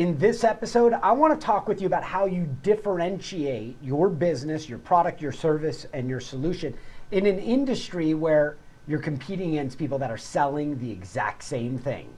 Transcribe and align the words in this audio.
In 0.00 0.16
this 0.16 0.44
episode, 0.44 0.94
I 0.94 1.12
want 1.12 1.38
to 1.38 1.46
talk 1.46 1.68
with 1.68 1.82
you 1.82 1.86
about 1.86 2.02
how 2.02 2.24
you 2.24 2.48
differentiate 2.62 3.76
your 3.82 4.08
business, 4.08 4.66
your 4.66 4.78
product, 4.78 5.20
your 5.20 5.30
service, 5.30 5.84
and 5.92 6.08
your 6.08 6.20
solution 6.20 6.72
in 7.10 7.26
an 7.26 7.38
industry 7.38 8.14
where 8.14 8.56
you're 8.88 8.98
competing 8.98 9.50
against 9.58 9.76
people 9.76 9.98
that 9.98 10.10
are 10.10 10.16
selling 10.16 10.78
the 10.78 10.90
exact 10.90 11.42
same 11.42 11.76
thing. 11.76 12.08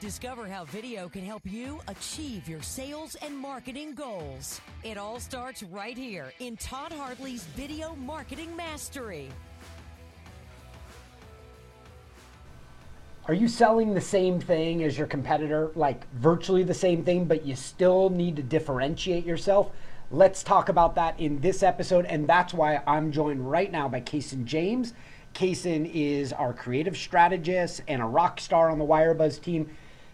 Discover 0.00 0.48
how 0.48 0.64
video 0.64 1.08
can 1.08 1.24
help 1.24 1.42
you 1.44 1.80
achieve 1.86 2.48
your 2.48 2.60
sales 2.60 3.14
and 3.22 3.38
marketing 3.38 3.94
goals. 3.94 4.60
It 4.82 4.98
all 4.98 5.20
starts 5.20 5.62
right 5.62 5.96
here 5.96 6.32
in 6.40 6.56
Todd 6.56 6.90
Hartley's 6.90 7.44
Video 7.54 7.94
Marketing 7.94 8.56
Mastery. 8.56 9.28
Are 13.26 13.32
you 13.32 13.48
selling 13.48 13.94
the 13.94 14.02
same 14.02 14.38
thing 14.38 14.84
as 14.84 14.98
your 14.98 15.06
competitor, 15.06 15.70
like 15.74 16.06
virtually 16.12 16.62
the 16.62 16.74
same 16.74 17.04
thing, 17.04 17.24
but 17.24 17.46
you 17.46 17.56
still 17.56 18.10
need 18.10 18.36
to 18.36 18.42
differentiate 18.42 19.24
yourself? 19.24 19.70
Let's 20.10 20.42
talk 20.42 20.68
about 20.68 20.94
that 20.96 21.18
in 21.18 21.40
this 21.40 21.62
episode, 21.62 22.04
and 22.04 22.28
that's 22.28 22.52
why 22.52 22.82
I'm 22.86 23.10
joined 23.10 23.50
right 23.50 23.72
now 23.72 23.88
by 23.88 24.02
Kason 24.02 24.44
James. 24.44 24.92
Kason 25.32 25.90
is 25.94 26.34
our 26.34 26.52
creative 26.52 26.98
strategist 26.98 27.80
and 27.88 28.02
a 28.02 28.04
rock 28.04 28.38
star 28.40 28.68
on 28.68 28.78
the 28.78 28.84
Wirebuzz 28.84 29.40
team. 29.40 29.70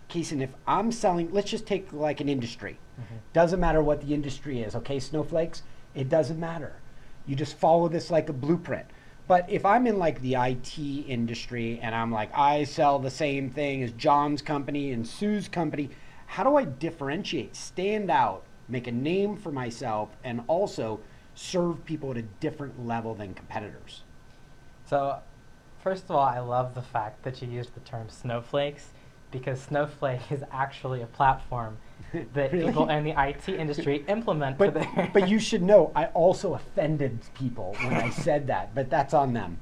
Kason, 0.09 0.41
if 0.41 0.51
I'm 0.69 0.92
selling, 0.92 1.33
let's 1.33 1.51
just 1.51 1.67
take 1.67 1.92
like 1.92 2.20
an 2.20 2.29
industry. 2.29 2.79
Mm-hmm. 3.01 3.17
Doesn't 3.33 3.59
matter 3.59 3.83
what 3.83 4.06
the 4.06 4.15
industry 4.15 4.61
is, 4.61 4.77
okay, 4.77 5.01
snowflakes? 5.01 5.65
It 5.97 6.09
doesn't 6.09 6.39
matter. 6.39 6.77
You 7.27 7.34
just 7.34 7.56
follow 7.56 7.89
this 7.89 8.09
like 8.09 8.29
a 8.29 8.33
blueprint 8.33 8.87
but 9.30 9.48
if 9.48 9.65
I'm 9.65 9.87
in 9.87 9.97
like 9.97 10.20
the 10.23 10.34
IT 10.34 10.77
industry 10.77 11.79
and 11.80 11.95
I'm 11.95 12.11
like, 12.11 12.37
I 12.37 12.65
sell 12.65 12.98
the 12.98 13.12
same 13.12 13.48
thing 13.48 13.80
as 13.84 13.93
John's 13.93 14.43
company 14.43 14.91
and 14.91 15.06
Sue's 15.06 15.47
company, 15.47 15.91
how 16.27 16.43
do 16.43 16.56
I 16.56 16.65
differentiate, 16.65 17.55
stand 17.55 18.11
out, 18.11 18.42
make 18.67 18.89
a 18.89 18.91
name 18.91 19.36
for 19.36 19.53
myself, 19.53 20.08
and 20.25 20.42
also 20.48 20.98
serve 21.36 21.84
people 21.84 22.11
at 22.11 22.17
a 22.17 22.23
different 22.23 22.84
level 22.84 23.14
than 23.14 23.34
competitors? 23.34 24.03
So, 24.84 25.20
first 25.78 26.06
of 26.06 26.11
all, 26.11 26.27
I 26.27 26.41
love 26.41 26.75
the 26.75 26.83
fact 26.83 27.23
that 27.23 27.41
you 27.41 27.47
used 27.47 27.77
the 27.77 27.81
term 27.89 28.08
snowflakes 28.08 28.89
because 29.31 29.61
Snowflake 29.61 30.31
is 30.31 30.42
actually 30.50 31.03
a 31.03 31.06
platform 31.06 31.78
that 32.34 32.53
really? 32.53 32.67
people 32.67 32.89
in 32.89 33.05
the 33.05 33.14
IT 33.17 33.48
industry 33.48 34.05
implement 34.09 34.59
but, 34.59 34.75
their. 34.75 35.11
but 35.14 35.28
you 35.28 35.39
should 35.39 35.62
know, 35.62 35.92
I 35.95 36.06
also 36.06 36.55
offended 36.55 37.20
people 37.34 37.77
when 37.81 37.95
I 37.95 38.11
said 38.11 38.47
that, 38.48 38.75
but 38.75 38.91
that's 38.91 39.14
on 39.14 39.33
them. 39.33 39.58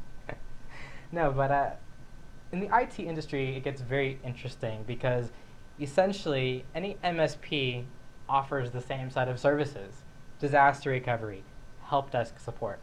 No, 1.11 1.31
but 1.33 1.51
uh, 1.51 1.71
in 2.53 2.61
the 2.61 2.69
IT 2.73 2.99
industry, 2.99 3.57
it 3.57 3.65
gets 3.65 3.81
very 3.81 4.19
interesting 4.25 4.85
because 4.87 5.31
essentially 5.81 6.65
any 6.75 6.97
MSP 7.05 7.85
offers 8.29 8.71
the 8.71 8.81
same 8.81 9.11
set 9.11 9.29
of 9.29 9.39
services 9.39 10.03
disaster 10.39 10.91
recovery, 10.91 11.43
help 11.87 12.13
desk 12.13 12.39
support, 12.39 12.79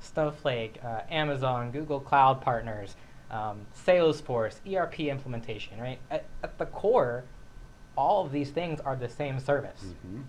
Snowflake, 0.00 0.80
uh, 0.84 1.02
Amazon, 1.08 1.70
Google 1.70 2.00
Cloud 2.00 2.40
partners, 2.40 2.96
um, 3.30 3.66
Salesforce, 3.86 4.58
ERP 4.66 5.00
implementation, 5.00 5.80
right? 5.80 5.98
At, 6.10 6.24
at 6.42 6.58
the 6.58 6.66
core, 6.66 7.24
all 7.96 8.24
of 8.24 8.32
these 8.32 8.50
things 8.50 8.80
are 8.80 8.96
the 8.96 9.08
same 9.08 9.40
service. 9.40 9.84
Mm-hmm. 9.84 10.22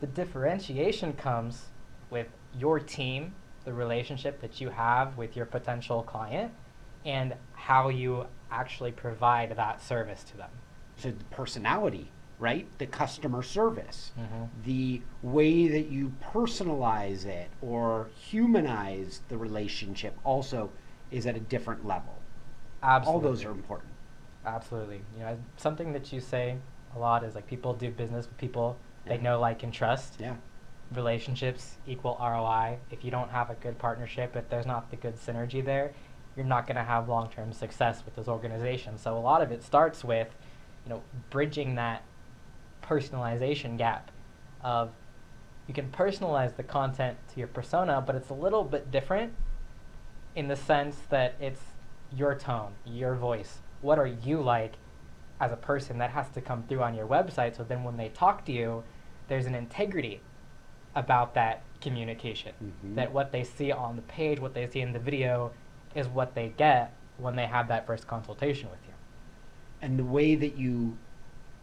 The 0.00 0.06
differentiation 0.06 1.14
comes 1.14 1.66
with 2.10 2.28
your 2.58 2.78
team, 2.78 3.34
the 3.64 3.72
relationship 3.72 4.40
that 4.40 4.60
you 4.60 4.70
have 4.70 5.16
with 5.16 5.36
your 5.36 5.46
potential 5.46 6.02
client, 6.02 6.52
and 7.04 7.34
how 7.54 7.88
you 7.88 8.26
actually 8.50 8.92
provide 8.92 9.56
that 9.56 9.82
service 9.82 10.22
to 10.24 10.36
them. 10.36 10.50
So, 10.96 11.10
the 11.10 11.24
personality, 11.26 12.10
right? 12.38 12.66
The 12.78 12.86
customer 12.86 13.42
service, 13.42 14.12
mm-hmm. 14.18 14.44
the 14.64 15.02
way 15.22 15.68
that 15.68 15.88
you 15.88 16.12
personalize 16.22 17.24
it 17.24 17.50
or 17.60 18.08
humanize 18.16 19.22
the 19.28 19.36
relationship 19.36 20.16
also 20.24 20.70
is 21.10 21.26
at 21.26 21.36
a 21.36 21.40
different 21.40 21.86
level. 21.86 22.14
Absolutely. 22.86 23.26
All 23.26 23.32
those 23.32 23.44
are 23.44 23.50
important. 23.50 23.90
Absolutely. 24.46 25.00
You 25.16 25.24
know, 25.24 25.38
something 25.56 25.92
that 25.92 26.12
you 26.12 26.20
say 26.20 26.56
a 26.94 26.98
lot 26.98 27.24
is 27.24 27.34
like 27.34 27.46
people 27.46 27.74
do 27.74 27.90
business 27.90 28.26
with 28.26 28.38
people 28.38 28.78
yeah. 29.04 29.16
they 29.16 29.22
know, 29.22 29.40
like, 29.40 29.62
and 29.62 29.72
trust. 29.72 30.16
Yeah. 30.20 30.36
Relationships 30.94 31.76
equal 31.86 32.16
ROI. 32.20 32.78
If 32.90 33.04
you 33.04 33.10
don't 33.10 33.30
have 33.30 33.50
a 33.50 33.54
good 33.54 33.76
partnership, 33.78 34.36
if 34.36 34.48
there's 34.48 34.66
not 34.66 34.90
the 34.90 34.96
good 34.96 35.16
synergy 35.16 35.64
there, 35.64 35.92
you're 36.36 36.46
not 36.46 36.66
going 36.66 36.76
to 36.76 36.84
have 36.84 37.08
long-term 37.08 37.52
success 37.52 38.02
with 38.04 38.14
those 38.14 38.28
organizations. 38.28 39.00
So 39.00 39.16
a 39.16 39.18
lot 39.18 39.42
of 39.42 39.50
it 39.50 39.64
starts 39.64 40.04
with, 40.04 40.28
you 40.84 40.90
know, 40.90 41.02
bridging 41.30 41.74
that 41.74 42.02
personalization 42.84 43.76
gap 43.76 44.12
of 44.62 44.90
you 45.66 45.74
can 45.74 45.90
personalize 45.90 46.54
the 46.54 46.62
content 46.62 47.16
to 47.32 47.40
your 47.40 47.48
persona, 47.48 48.00
but 48.00 48.14
it's 48.14 48.28
a 48.28 48.34
little 48.34 48.62
bit 48.62 48.92
different 48.92 49.32
in 50.36 50.46
the 50.46 50.54
sense 50.54 50.96
that 51.08 51.34
it's 51.40 51.60
your 52.14 52.34
tone, 52.34 52.72
your 52.84 53.14
voice. 53.14 53.58
What 53.80 53.98
are 53.98 54.06
you 54.06 54.40
like 54.42 54.74
as 55.40 55.52
a 55.52 55.56
person 55.56 55.98
that 55.98 56.10
has 56.10 56.28
to 56.30 56.40
come 56.40 56.64
through 56.64 56.82
on 56.82 56.94
your 56.94 57.06
website? 57.06 57.56
So 57.56 57.64
then 57.64 57.84
when 57.84 57.96
they 57.96 58.08
talk 58.10 58.44
to 58.46 58.52
you 58.52 58.84
there's 59.28 59.46
an 59.46 59.54
integrity 59.54 60.20
about 60.94 61.34
that 61.34 61.62
communication 61.80 62.52
mm-hmm. 62.62 62.94
that 62.94 63.12
what 63.12 63.32
they 63.32 63.44
see 63.44 63.70
on 63.70 63.96
the 63.96 64.02
page 64.02 64.40
what 64.40 64.54
they 64.54 64.66
see 64.66 64.80
in 64.80 64.92
the 64.92 64.98
video 64.98 65.52
is 65.94 66.08
what 66.08 66.34
they 66.34 66.52
get 66.56 66.94
when 67.18 67.36
they 67.36 67.46
have 67.46 67.68
that 67.68 67.86
first 67.86 68.06
consultation 68.06 68.70
with 68.70 68.78
you. 68.86 68.94
And 69.82 69.98
the 69.98 70.04
way 70.04 70.34
that 70.34 70.56
you 70.56 70.96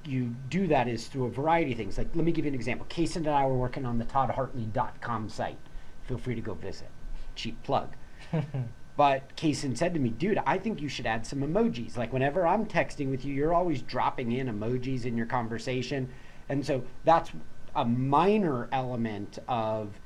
you 0.06 0.36
do 0.50 0.68
that 0.68 0.90
is 0.90 1.08
through 1.08 1.26
a 1.26 1.30
variety 1.30 1.72
of 1.72 1.78
things. 1.78 1.98
Like 1.98 2.10
let 2.16 2.26
me 2.26 2.32
give 2.32 2.46
you 2.46 2.50
an 2.50 2.56
example. 2.56 2.86
Kason 2.90 3.18
and 3.18 3.30
i 3.30 3.46
were 3.46 3.58
working 3.58 3.86
on 3.86 3.98
the 3.98 4.06
toddhartley.com 4.06 5.30
site. 5.30 5.58
Feel 6.04 6.18
free 6.18 6.36
to 6.36 6.42
go 6.42 6.54
visit. 6.54 6.90
Cheap 7.36 7.62
plug 7.64 7.96
But 8.96 9.36
Kason 9.36 9.76
said 9.76 9.94
to 9.96 10.00
me, 10.00 10.10
dude, 10.10 10.40
I 10.46 10.58
think 10.58 10.82
you 10.82 10.88
should 10.88 11.08
add 11.08 11.26
some 11.26 11.40
emojis. 11.40 11.98
Like 11.98 12.14
whenever 12.14 12.46
I'm 12.46 12.66
texting 12.66 13.10
with 13.10 13.26
you, 13.26 13.34
you're 13.34 13.54
always 13.54 13.82
dropping 13.82 14.32
in 14.32 14.48
emojis 14.48 15.06
in 15.06 15.18
your 15.18 15.26
conversation. 15.26 16.10
And 16.50 16.66
so 16.66 16.84
that's 17.04 17.32
a 17.76 17.86
minor 17.86 18.70
element 18.72 19.40
of 19.48 20.00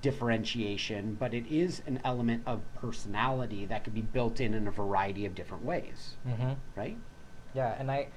differentiation, 0.00 1.16
but 1.20 1.34
it 1.34 1.46
is 1.48 1.82
an 1.86 2.00
element 2.04 2.42
of 2.46 2.62
personality 2.74 3.66
that 3.66 3.84
could 3.84 3.94
be 3.94 4.00
built 4.00 4.40
in 4.40 4.54
in 4.54 4.66
a 4.66 4.70
variety 4.70 5.26
of 5.26 5.34
different 5.34 5.64
ways. 5.64 6.16
Mm-hmm. 6.26 6.52
Right? 6.74 6.96
Yeah, 7.54 7.74
and 7.78 7.90
I, 7.90 8.08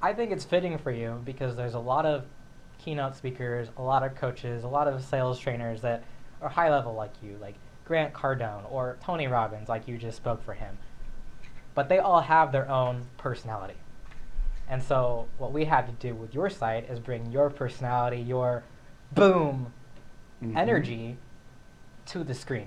I 0.00 0.14
think 0.14 0.32
it's 0.32 0.44
fitting 0.44 0.78
for 0.78 0.90
you 0.90 1.20
because 1.24 1.54
there's 1.54 1.74
a 1.74 1.78
lot 1.78 2.06
of 2.06 2.24
keynote 2.78 3.16
speakers, 3.16 3.68
a 3.76 3.82
lot 3.82 4.02
of 4.02 4.14
coaches, 4.14 4.64
a 4.64 4.68
lot 4.68 4.88
of 4.88 5.04
sales 5.04 5.38
trainers 5.38 5.82
that 5.82 6.04
are 6.40 6.48
high 6.48 6.70
level 6.70 6.94
like 6.94 7.12
you. 7.22 7.36
Like 7.40 7.56
Grant 7.86 8.12
Cardone 8.12 8.70
or 8.70 8.98
Tony 9.02 9.26
Robbins, 9.28 9.68
like 9.68 9.88
you 9.88 9.96
just 9.96 10.16
spoke 10.16 10.44
for 10.44 10.54
him. 10.54 10.76
But 11.74 11.88
they 11.88 11.98
all 11.98 12.20
have 12.20 12.52
their 12.52 12.68
own 12.68 13.06
personality. 13.16 13.76
And 14.68 14.82
so 14.82 15.28
what 15.38 15.52
we 15.52 15.64
had 15.64 15.86
to 15.86 15.92
do 15.92 16.14
with 16.14 16.34
your 16.34 16.50
site 16.50 16.90
is 16.90 16.98
bring 16.98 17.30
your 17.30 17.50
personality, 17.50 18.20
your 18.20 18.64
boom 19.12 19.72
mm-hmm. 20.42 20.56
energy 20.56 21.16
to 22.06 22.24
the 22.24 22.34
screen. 22.34 22.66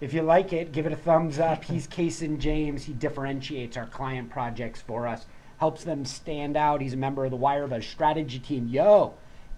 If 0.00 0.12
you 0.12 0.22
like 0.22 0.52
it, 0.52 0.72
give 0.72 0.84
it 0.84 0.92
a 0.92 0.96
thumbs 0.96 1.38
up. 1.38 1.64
He's 1.64 1.86
Kason 1.86 2.38
James. 2.38 2.84
He 2.84 2.92
differentiates 2.92 3.76
our 3.76 3.86
client 3.86 4.30
projects 4.30 4.82
for 4.82 5.06
us, 5.06 5.26
helps 5.58 5.84
them 5.84 6.04
stand 6.04 6.56
out. 6.56 6.80
He's 6.80 6.94
a 6.94 6.96
member 6.98 7.24
of 7.24 7.30
the 7.30 7.38
Wirebuzz 7.38 7.84
strategy 7.84 8.40
team. 8.40 8.66
Yo, 8.66 9.14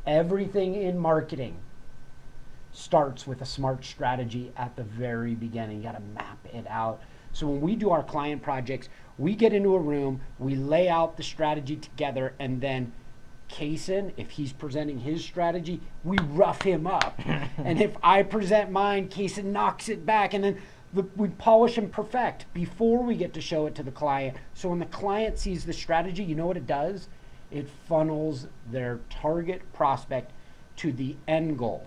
everything 0.06 0.74
in 0.74 0.98
marketing 0.98 1.56
starts 2.74 3.26
with 3.26 3.40
a 3.40 3.46
smart 3.46 3.84
strategy 3.84 4.52
at 4.56 4.74
the 4.76 4.82
very 4.82 5.34
beginning. 5.34 5.78
You 5.78 5.84
got 5.84 5.92
to 5.92 6.02
map 6.14 6.38
it 6.52 6.66
out. 6.68 7.00
So 7.32 7.46
when 7.46 7.60
we 7.60 7.76
do 7.76 7.90
our 7.90 8.02
client 8.02 8.42
projects, 8.42 8.88
we 9.16 9.34
get 9.34 9.52
into 9.52 9.74
a 9.74 9.78
room, 9.78 10.20
we 10.38 10.56
lay 10.56 10.88
out 10.88 11.16
the 11.16 11.22
strategy 11.22 11.76
together, 11.76 12.34
and 12.38 12.60
then 12.60 12.92
Kason, 13.48 14.12
if 14.16 14.30
he's 14.30 14.52
presenting 14.52 14.98
his 14.98 15.24
strategy, 15.24 15.80
we 16.02 16.18
rough 16.18 16.62
him 16.62 16.86
up. 16.86 17.18
and 17.58 17.80
if 17.80 17.96
I 18.02 18.22
present 18.22 18.70
mine, 18.70 19.08
Kason 19.08 19.44
knocks 19.44 19.88
it 19.88 20.04
back, 20.04 20.34
and 20.34 20.42
then 20.42 20.60
the, 20.92 21.02
we 21.16 21.28
polish 21.28 21.78
and 21.78 21.90
perfect 21.90 22.52
before 22.54 23.02
we 23.02 23.16
get 23.16 23.32
to 23.34 23.40
show 23.40 23.66
it 23.66 23.74
to 23.76 23.82
the 23.82 23.90
client. 23.90 24.36
So 24.54 24.68
when 24.68 24.78
the 24.80 24.86
client 24.86 25.38
sees 25.38 25.64
the 25.64 25.72
strategy, 25.72 26.24
you 26.24 26.34
know 26.34 26.46
what 26.46 26.56
it 26.56 26.66
does? 26.66 27.08
It 27.50 27.68
funnels 27.88 28.48
their 28.70 29.00
target 29.10 29.60
prospect 29.72 30.32
to 30.76 30.92
the 30.92 31.16
end 31.28 31.58
goal. 31.58 31.86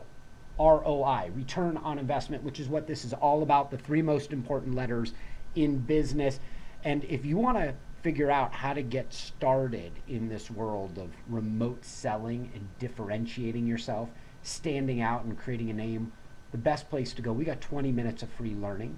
ROI, 0.59 1.31
return 1.35 1.77
on 1.77 1.99
investment, 1.99 2.43
which 2.43 2.59
is 2.59 2.67
what 2.67 2.87
this 2.87 3.05
is 3.05 3.13
all 3.13 3.43
about, 3.43 3.71
the 3.71 3.77
three 3.77 4.01
most 4.01 4.33
important 4.33 4.75
letters 4.75 5.13
in 5.55 5.79
business. 5.79 6.39
And 6.83 7.03
if 7.05 7.25
you 7.25 7.37
want 7.37 7.57
to 7.57 7.73
figure 8.01 8.31
out 8.31 8.53
how 8.53 8.73
to 8.73 8.81
get 8.81 9.13
started 9.13 9.91
in 10.07 10.29
this 10.29 10.49
world 10.49 10.97
of 10.97 11.09
remote 11.27 11.83
selling 11.83 12.51
and 12.53 12.67
differentiating 12.79 13.67
yourself, 13.67 14.09
standing 14.43 15.01
out 15.01 15.25
and 15.25 15.37
creating 15.37 15.69
a 15.69 15.73
name, 15.73 16.11
the 16.51 16.57
best 16.57 16.89
place 16.89 17.13
to 17.13 17.21
go, 17.21 17.33
we 17.33 17.43
got 17.43 17.61
20 17.61 17.91
minutes 17.91 18.23
of 18.23 18.29
free 18.29 18.55
learning, 18.55 18.97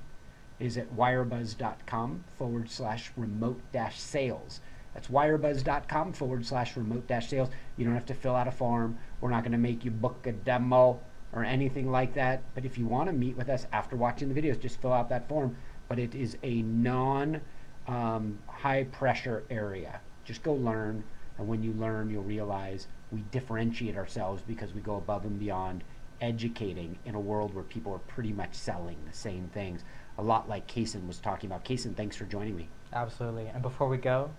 is 0.60 0.78
at 0.78 0.96
wirebuzz.com 0.96 2.24
forward 2.38 2.70
slash 2.70 3.12
remote 3.18 3.62
dash 3.72 4.00
sales. 4.00 4.60
That's 4.94 5.08
wirebuzz.com 5.08 6.14
forward 6.14 6.46
slash 6.46 6.76
remote 6.76 7.08
dash 7.08 7.30
sales. 7.30 7.50
You 7.78 7.86
don't 7.86 7.94
have 7.94 8.06
to 8.08 8.14
fill 8.14 8.36
out 8.36 8.48
a 8.48 8.52
form. 8.52 8.98
We're 9.22 9.30
not 9.30 9.44
going 9.44 9.54
to 9.54 9.58
make 9.58 9.86
you 9.86 9.92
book 9.92 10.28
a 10.28 10.32
demo 10.32 11.00
or 11.34 11.44
anything 11.44 11.92
like 11.92 12.14
that. 12.16 12.42
But 12.56 12.66
if 12.66 12.78
you 12.78 12.86
want 12.86 13.08
to 13.08 13.14
meet 13.14 13.38
with 13.38 13.50
us 13.50 13.68
after 13.72 13.96
watching 13.96 14.34
the 14.34 14.40
videos, 14.40 14.60
just 14.60 14.82
fill 14.82 14.94
out 14.94 15.10
that 15.10 15.28
form. 15.28 15.56
But 15.88 16.00
it 16.00 16.16
is 16.16 16.38
a 16.44 16.62
non 16.62 17.42
um, 17.88 18.40
high 18.48 18.84
pressure 18.86 19.44
area. 19.50 20.00
Just 20.26 20.44
go 20.44 20.54
learn. 20.54 21.04
And 21.38 21.48
when 21.48 21.64
you 21.64 21.74
learn, 21.74 22.10
you'll 22.10 22.24
realize 22.24 22.88
we 23.12 23.22
differentiate 23.32 23.96
ourselves 23.96 24.44
because 24.48 24.74
we 24.74 24.82
go 24.82 24.96
above 24.98 25.24
and 25.26 25.40
beyond 25.40 25.84
educating 26.22 26.98
in 27.06 27.16
a 27.16 27.20
world 27.20 27.54
where 27.56 27.64
people 27.64 27.94
are 27.94 28.00
pretty 28.00 28.34
much 28.34 28.54
selling 28.54 28.98
the 29.08 29.14
same 29.16 29.50
things. 29.54 29.84
A 30.18 30.22
lot 30.22 30.50
like 30.50 30.68
Kason 30.68 31.08
was 31.08 31.18
talking 31.18 31.50
about. 31.50 31.64
Kason, 31.64 31.96
thanks 31.96 32.16
for 32.16 32.26
joining 32.26 32.56
me. 32.58 32.68
Absolutely. 32.94 33.48
And 33.48 33.62
before 33.62 33.88
we 33.88 33.98
go, 33.98 34.30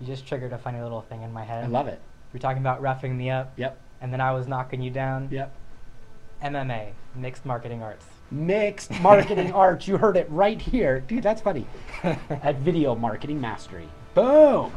you 0.00 0.06
just 0.06 0.26
triggered 0.26 0.52
a 0.52 0.58
funny 0.58 0.80
little 0.80 1.02
thing 1.02 1.22
in 1.22 1.32
my 1.32 1.44
head. 1.44 1.64
I 1.64 1.66
love 1.68 1.86
it. 1.86 2.00
You're 2.32 2.40
talking 2.40 2.62
about 2.62 2.80
roughing 2.80 3.16
me 3.16 3.30
up, 3.30 3.52
Yep. 3.56 3.78
and 4.00 4.12
then 4.12 4.20
I 4.20 4.32
was 4.32 4.46
knocking 4.48 4.80
you 4.80 4.90
down. 4.90 5.28
Yep. 5.30 5.54
MMA, 6.42 6.92
mixed 7.14 7.44
marketing 7.44 7.82
arts. 7.82 8.04
Mixed 8.30 8.90
marketing 9.00 9.52
arts. 9.54 9.88
You 9.88 9.96
heard 9.96 10.16
it 10.16 10.30
right 10.30 10.60
here. 10.60 11.00
Dude, 11.00 11.22
that's 11.22 11.40
funny. 11.40 11.66
At 12.02 12.56
Video 12.60 12.94
Marketing 12.94 13.40
Mastery. 13.40 13.88
Boom. 14.14 14.72